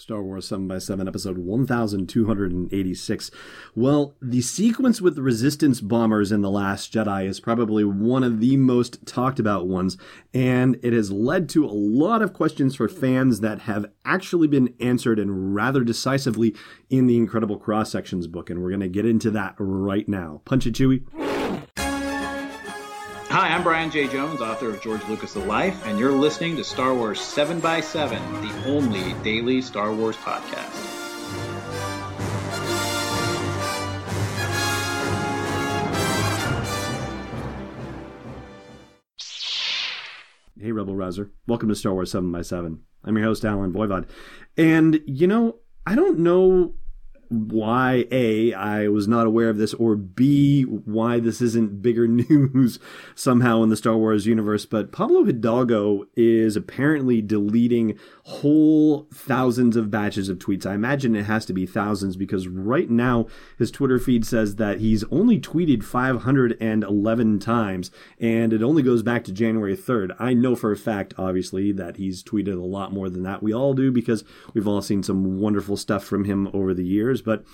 [0.00, 3.30] Star Wars 7x7, episode 1286.
[3.74, 8.40] Well, the sequence with the Resistance bombers in The Last Jedi is probably one of
[8.40, 9.98] the most talked about ones,
[10.32, 14.74] and it has led to a lot of questions for fans that have actually been
[14.80, 16.56] answered and rather decisively
[16.88, 20.40] in the Incredible Cross Sections book, and we're going to get into that right now.
[20.46, 21.04] Punch it, Chewie.
[23.40, 26.62] Hi, I'm Brian Jay Jones, author of George Lucas The Life, and you're listening to
[26.62, 30.68] Star Wars 7 by 7 the only daily Star Wars podcast.
[40.60, 41.30] Hey, Rebel Rouser.
[41.46, 44.06] Welcome to Star Wars 7 by 7 I'm your host, Allen Voivod.
[44.58, 46.74] And, you know, I don't know
[47.30, 52.80] why A, I was not aware of this, or B, why this isn't bigger news
[53.14, 54.66] somehow in the Star Wars universe.
[54.66, 60.66] But Pablo Hidalgo is apparently deleting whole thousands of batches of tweets.
[60.66, 64.80] I imagine it has to be thousands because right now his Twitter feed says that
[64.80, 70.16] he's only tweeted 511 times and it only goes back to January 3rd.
[70.18, 73.40] I know for a fact, obviously, that he's tweeted a lot more than that.
[73.40, 77.19] We all do because we've all seen some wonderful stuff from him over the years
[77.20, 77.44] but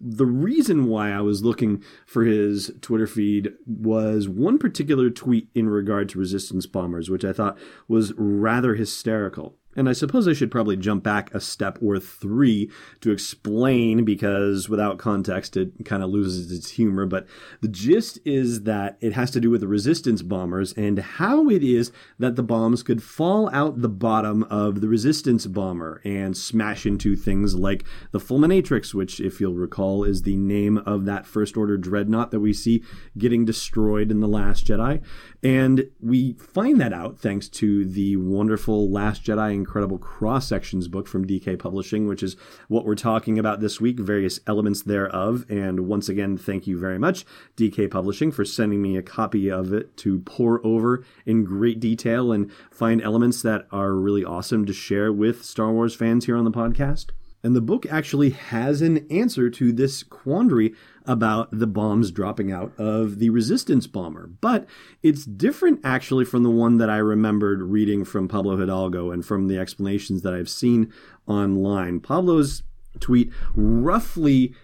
[0.00, 5.68] the reason why I was looking for his Twitter feed was one particular tweet in
[5.68, 9.56] regard to resistance bombers, which I thought was rather hysterical.
[9.78, 12.68] And I suppose I should probably jump back a step or three
[13.00, 17.06] to explain because without context it kind of loses its humor.
[17.06, 17.28] But
[17.60, 21.62] the gist is that it has to do with the resistance bombers and how it
[21.62, 26.84] is that the bombs could fall out the bottom of the resistance bomber and smash
[26.84, 31.56] into things like the Fulminatrix, which, if you'll recall, is the name of that First
[31.56, 32.82] Order dreadnought that we see
[33.16, 35.00] getting destroyed in The Last Jedi.
[35.40, 41.06] And we find that out thanks to the wonderful Last Jedi Incredible Cross Sections book
[41.06, 42.36] from DK Publishing, which is
[42.68, 45.44] what we're talking about this week, various elements thereof.
[45.50, 47.26] And once again, thank you very much,
[47.58, 52.32] DK Publishing, for sending me a copy of it to pour over in great detail
[52.32, 56.44] and find elements that are really awesome to share with Star Wars fans here on
[56.44, 57.10] the podcast.
[57.48, 60.74] And the book actually has an answer to this quandary
[61.06, 64.26] about the bombs dropping out of the resistance bomber.
[64.26, 64.66] But
[65.02, 69.48] it's different actually from the one that I remembered reading from Pablo Hidalgo and from
[69.48, 70.92] the explanations that I've seen
[71.26, 72.00] online.
[72.00, 72.64] Pablo's
[73.00, 74.54] tweet roughly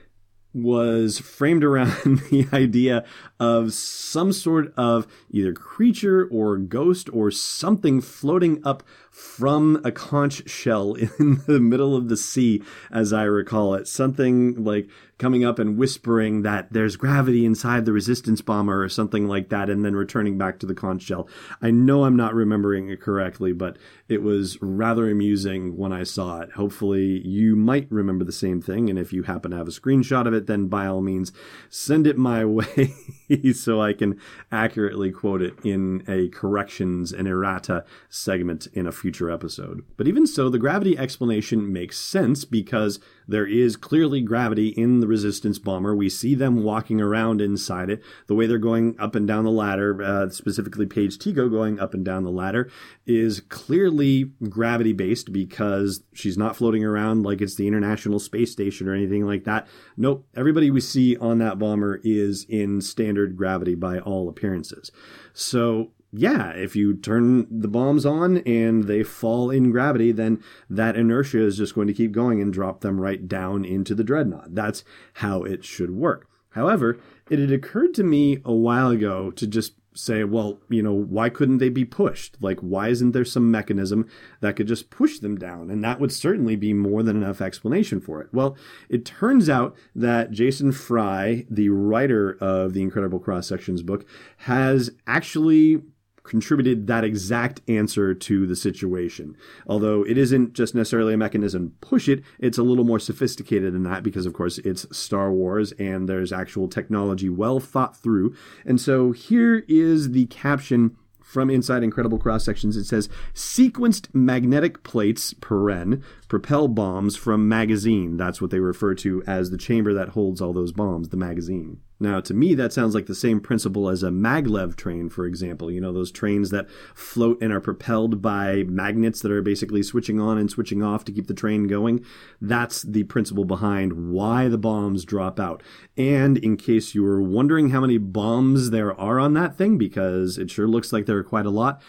[0.55, 3.05] was framed around the idea
[3.41, 10.49] of some sort of either creature or ghost or something floating up from a conch
[10.49, 13.89] shell in the middle of the sea, as I recall it.
[13.89, 14.89] Something like
[15.19, 19.71] coming up and whispering that there's gravity inside the resistance bomber or something like that,
[19.71, 21.29] and then returning back to the conch shell.
[21.63, 26.41] I know I'm not remembering it correctly, but it was rather amusing when I saw
[26.41, 26.53] it.
[26.53, 30.27] Hopefully, you might remember the same thing, and if you happen to have a screenshot
[30.27, 31.33] of it, then by all means,
[31.69, 32.95] send it my way
[33.55, 34.21] so I can
[34.51, 39.85] accurately quote it in a corrections and errata segment in a future episode.
[39.97, 45.07] But even so, the gravity explanation makes sense because there is clearly gravity in the
[45.07, 45.95] resistance bomber.
[45.97, 48.03] We see them walking around inside it.
[48.27, 51.95] The way they're going up and down the ladder, uh, specifically Paige Tico going up
[51.95, 52.71] and down the ladder,
[53.07, 58.89] is clearly gravity based because she's not floating around like it's the International Space Station
[58.89, 59.67] or anything like that.
[59.97, 60.27] Nope.
[60.37, 64.91] Everybody we see on that bomber is in standard gravity by all appearances.
[65.33, 70.97] So yeah, if you turn the bombs on and they fall in gravity, then that
[70.97, 74.55] inertia is just going to keep going and drop them right down into the dreadnought.
[74.55, 76.29] That's how it should work.
[76.51, 76.99] However,
[77.29, 81.29] it had occurred to me a while ago to just say, well, you know, why
[81.29, 82.37] couldn't they be pushed?
[82.41, 84.09] Like, why isn't there some mechanism
[84.41, 85.71] that could just push them down?
[85.71, 88.29] And that would certainly be more than enough explanation for it.
[88.33, 88.57] Well,
[88.89, 94.05] it turns out that Jason Fry, the writer of the Incredible Cross Sections book,
[94.39, 95.83] has actually
[96.25, 99.37] contributed that exact answer to the situation.
[99.67, 103.85] Although it isn't just necessarily a mechanism push it, it's a little more sophisticated than
[103.85, 108.35] that because, of course, it's Star Wars and there's actual technology well thought through.
[108.65, 110.97] And so here is the caption
[111.35, 112.77] from inside Incredible Cross Sections.
[112.77, 116.03] It says sequenced magnetic plates, paren,
[116.35, 118.17] propel bombs from magazine.
[118.17, 121.79] That's what they refer to as the chamber that holds all those bombs, the magazine.
[122.01, 125.71] Now, to me, that sounds like the same principle as a maglev train, for example.
[125.71, 130.19] You know, those trains that float and are propelled by magnets that are basically switching
[130.19, 132.05] on and switching off to keep the train going.
[132.41, 135.63] That's the principle behind why the bombs drop out.
[135.97, 140.37] And in case you were wondering how many bombs there are on that thing, because
[140.37, 141.81] it sure looks like there are quite a lot,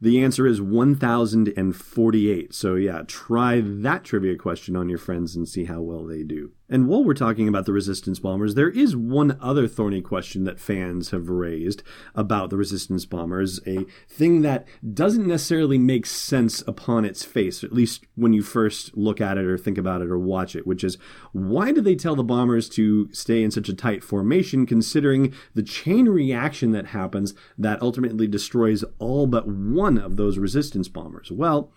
[0.00, 2.54] The answer is 1048.
[2.54, 6.52] So, yeah, try that trivia question on your friends and see how well they do.
[6.74, 10.58] And while we're talking about the resistance bombers, there is one other thorny question that
[10.58, 11.84] fans have raised
[12.16, 17.72] about the resistance bombers, a thing that doesn't necessarily make sense upon its face, at
[17.72, 20.82] least when you first look at it or think about it or watch it, which
[20.82, 20.98] is
[21.30, 25.62] why do they tell the bombers to stay in such a tight formation considering the
[25.62, 31.30] chain reaction that happens that ultimately destroys all but one of those resistance bombers?
[31.30, 31.70] Well,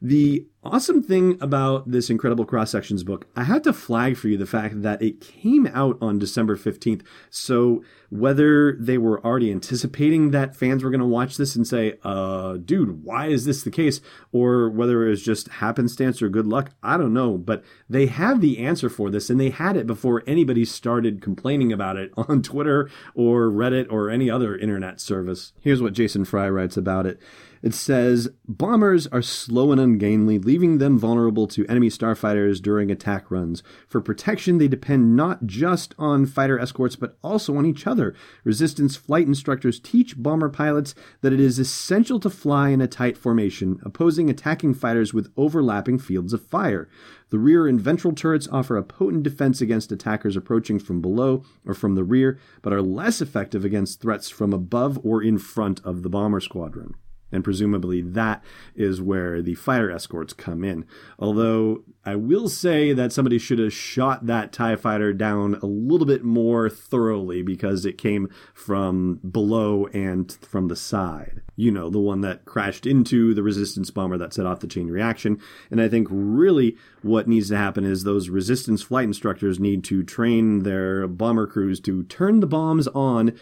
[0.00, 4.36] the awesome thing about this incredible cross sections book, I had to flag for you
[4.36, 7.02] the fact that it came out on December 15th.
[7.30, 11.98] So whether they were already anticipating that fans were going to watch this and say,
[12.02, 14.00] uh, dude, why is this the case?
[14.32, 17.38] Or whether it was just happenstance or good luck, I don't know.
[17.38, 21.72] But they have the answer for this and they had it before anybody started complaining
[21.72, 25.52] about it on Twitter or Reddit or any other internet service.
[25.60, 27.20] Here's what Jason Fry writes about it.
[27.62, 33.30] It says bombers are slow and ungainly, leaving them vulnerable to enemy starfighters during attack
[33.30, 33.62] runs.
[33.88, 38.14] For protection, they depend not just on fighter escorts, but also on each other.
[38.44, 43.16] Resistance flight instructors teach bomber pilots that it is essential to fly in a tight
[43.16, 46.88] formation, opposing attacking fighters with overlapping fields of fire.
[47.30, 51.74] The rear and ventral turrets offer a potent defense against attackers approaching from below or
[51.74, 56.02] from the rear, but are less effective against threats from above or in front of
[56.02, 56.94] the bomber squadron.
[57.32, 58.42] And presumably that
[58.74, 60.84] is where the fighter escorts come in.
[61.18, 66.06] Although I will say that somebody should have shot that TIE fighter down a little
[66.06, 71.42] bit more thoroughly because it came from below and from the side.
[71.56, 74.88] You know, the one that crashed into the resistance bomber that set off the chain
[74.88, 75.40] reaction.
[75.70, 80.04] And I think really what needs to happen is those resistance flight instructors need to
[80.04, 83.36] train their bomber crews to turn the bombs on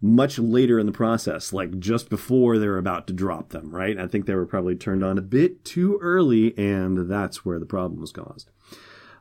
[0.00, 3.98] much later in the process, like just before they're about to drop them, right?
[3.98, 7.66] I think they were probably turned on a bit too early, and that's where the
[7.66, 8.50] problem was caused.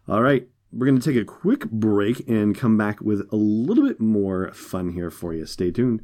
[0.07, 3.87] All right, we're going to take a quick break and come back with a little
[3.87, 5.45] bit more fun here for you.
[5.45, 6.03] Stay tuned.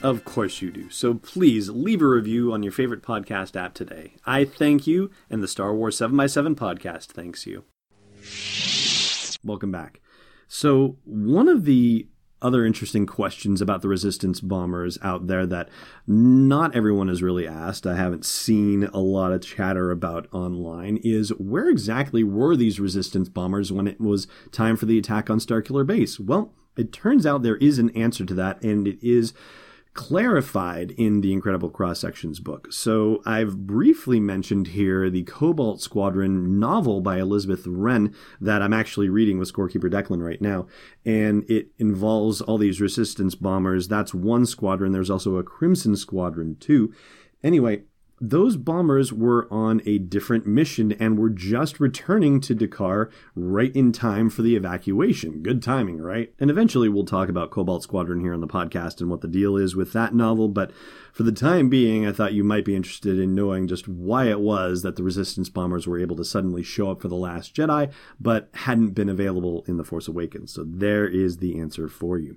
[0.00, 0.90] Of course you do.
[0.90, 4.14] So please leave a review on your favorite podcast app today.
[4.24, 7.64] I thank you, and the Star Wars 7x7 podcast thanks you.
[9.42, 10.00] Welcome back.
[10.46, 12.06] So, one of the
[12.40, 15.68] other interesting questions about the resistance bombers out there that
[16.06, 21.30] not everyone has really asked, I haven't seen a lot of chatter about online, is
[21.30, 25.84] where exactly were these resistance bombers when it was time for the attack on Starkiller
[25.84, 26.20] Base?
[26.20, 29.34] Well, it turns out there is an answer to that, and it is
[29.98, 32.72] clarified in the Incredible Cross Sections book.
[32.72, 39.08] So I've briefly mentioned here the Cobalt Squadron novel by Elizabeth Wren that I'm actually
[39.08, 40.68] reading with Scorekeeper Declan right now.
[41.04, 43.88] And it involves all these resistance bombers.
[43.88, 44.92] That's one squadron.
[44.92, 46.94] There's also a Crimson Squadron too.
[47.42, 47.82] Anyway,
[48.20, 53.92] those bombers were on a different mission and were just returning to D'Qar right in
[53.92, 55.42] time for the evacuation.
[55.42, 56.32] Good timing, right?
[56.38, 59.56] And eventually we'll talk about Cobalt Squadron here on the podcast and what the deal
[59.56, 60.72] is with that novel, but
[61.12, 64.40] for the time being, I thought you might be interested in knowing just why it
[64.40, 67.92] was that the Resistance bombers were able to suddenly show up for The Last Jedi,
[68.20, 70.52] but hadn't been available in The Force Awakens.
[70.52, 72.36] So there is the answer for you.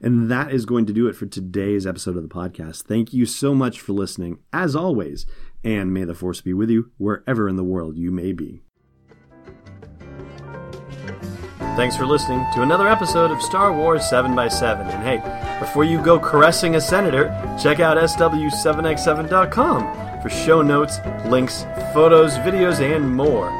[0.00, 2.82] And that is going to do it for today's episode of the podcast.
[2.82, 5.26] Thank you so much for listening, as always,
[5.64, 8.62] and may the force be with you wherever in the world you may be.
[11.76, 14.88] Thanks for listening to another episode of Star Wars 7x7.
[14.88, 15.20] And hey,
[15.60, 17.28] before you go caressing a senator,
[17.62, 23.50] check out SW7x7.com for show notes, links, photos, videos, and more.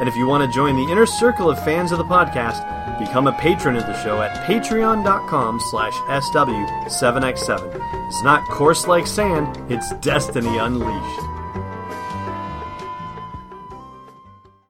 [0.00, 3.26] And if you want to join the inner circle of fans of the podcast, become
[3.26, 8.06] a patron of the show at patreon.com slash SW7x7.
[8.08, 11.20] It's not coarse like sand, it's destiny unleashed.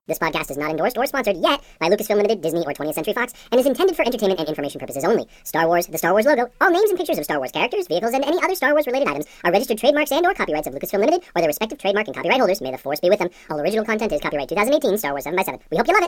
[0.08, 3.14] This podcast is not endorsed or sponsored yet by Lucasfilm Limited, Disney, or 20th Century
[3.14, 5.26] Fox, and is intended for entertainment and information purposes only.
[5.44, 8.12] Star Wars, the Star Wars logo, all names and pictures of Star Wars characters, vehicles,
[8.12, 10.98] and any other Star Wars related items are registered trademarks and or copyrights of Lucasfilm
[10.98, 12.60] Limited or their respective trademark and copyright holders.
[12.60, 13.30] May the force be with them.
[13.48, 15.60] All original content is copyright 2018 Star Wars 7x7.
[15.70, 16.00] We hope you love it.